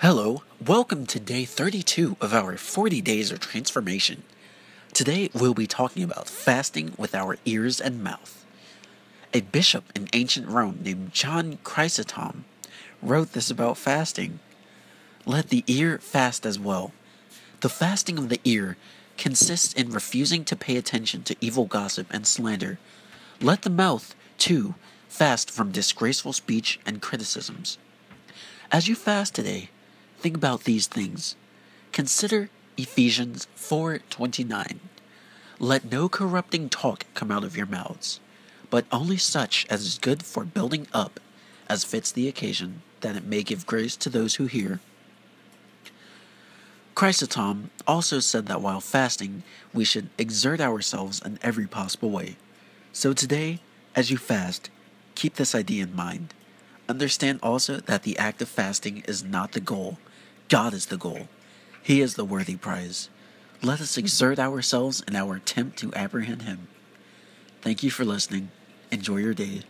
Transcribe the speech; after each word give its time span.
Hello, 0.00 0.42
welcome 0.64 1.06
to 1.06 1.18
day 1.18 1.46
32 1.46 2.18
of 2.20 2.34
our 2.34 2.58
40 2.58 3.00
days 3.00 3.32
of 3.32 3.40
transformation. 3.40 4.24
Today 4.92 5.30
we'll 5.32 5.54
be 5.54 5.66
talking 5.66 6.02
about 6.02 6.28
fasting 6.28 6.92
with 6.98 7.14
our 7.14 7.38
ears 7.46 7.80
and 7.80 8.04
mouth. 8.04 8.44
A 9.32 9.40
bishop 9.40 9.84
in 9.94 10.10
ancient 10.12 10.48
Rome 10.48 10.80
named 10.82 11.14
John 11.14 11.58
Chrysostom 11.64 12.44
wrote 13.00 13.32
this 13.32 13.50
about 13.50 13.78
fasting. 13.78 14.38
Let 15.24 15.48
the 15.48 15.64
ear 15.66 15.96
fast 15.96 16.44
as 16.44 16.58
well. 16.58 16.92
The 17.62 17.70
fasting 17.70 18.18
of 18.18 18.28
the 18.28 18.40
ear 18.44 18.76
consists 19.16 19.72
in 19.72 19.92
refusing 19.92 20.44
to 20.44 20.56
pay 20.56 20.76
attention 20.76 21.22
to 21.22 21.36
evil 21.40 21.64
gossip 21.64 22.08
and 22.10 22.26
slander. 22.26 22.78
Let 23.40 23.62
the 23.62 23.70
mouth, 23.70 24.14
too, 24.36 24.74
fast 25.08 25.50
from 25.50 25.72
disgraceful 25.72 26.34
speech 26.34 26.78
and 26.84 27.00
criticisms. 27.00 27.78
As 28.70 28.88
you 28.88 28.94
fast 28.94 29.34
today, 29.34 29.70
think 30.26 30.36
about 30.36 30.64
these 30.64 30.88
things. 30.88 31.36
Consider 31.92 32.50
Ephesians 32.76 33.46
4:29. 33.54 34.80
Let 35.60 35.84
no 35.84 36.08
corrupting 36.08 36.68
talk 36.68 37.06
come 37.14 37.30
out 37.30 37.44
of 37.44 37.56
your 37.56 37.66
mouths, 37.66 38.18
but 38.68 38.86
only 38.90 39.18
such 39.18 39.64
as 39.70 39.82
is 39.82 39.98
good 39.98 40.24
for 40.24 40.44
building 40.44 40.88
up, 40.92 41.20
as 41.68 41.84
fits 41.84 42.10
the 42.10 42.26
occasion, 42.26 42.82
that 43.02 43.14
it 43.14 43.24
may 43.24 43.44
give 43.44 43.68
grace 43.68 43.94
to 43.94 44.10
those 44.10 44.34
who 44.34 44.46
hear. 44.46 44.80
Chrysostom 46.96 47.70
also 47.86 48.18
said 48.18 48.46
that 48.46 48.60
while 48.60 48.80
fasting, 48.80 49.44
we 49.72 49.84
should 49.84 50.08
exert 50.18 50.60
ourselves 50.60 51.22
in 51.24 51.38
every 51.40 51.68
possible 51.68 52.10
way. 52.10 52.36
So 52.92 53.12
today, 53.12 53.60
as 53.94 54.10
you 54.10 54.16
fast, 54.16 54.70
keep 55.14 55.34
this 55.34 55.54
idea 55.54 55.84
in 55.84 55.94
mind. 55.94 56.34
Understand 56.88 57.38
also 57.44 57.76
that 57.76 58.02
the 58.02 58.18
act 58.18 58.42
of 58.42 58.48
fasting 58.48 59.04
is 59.06 59.22
not 59.22 59.52
the 59.52 59.60
goal. 59.60 59.98
God 60.48 60.74
is 60.74 60.86
the 60.86 60.96
goal. 60.96 61.28
He 61.82 62.00
is 62.00 62.14
the 62.14 62.24
worthy 62.24 62.56
prize. 62.56 63.08
Let 63.62 63.80
us 63.80 63.96
exert 63.96 64.38
ourselves 64.38 65.02
in 65.08 65.16
our 65.16 65.36
attempt 65.36 65.78
to 65.78 65.92
apprehend 65.94 66.42
Him. 66.42 66.68
Thank 67.62 67.82
you 67.82 67.90
for 67.90 68.04
listening. 68.04 68.50
Enjoy 68.90 69.16
your 69.16 69.34
day. 69.34 69.62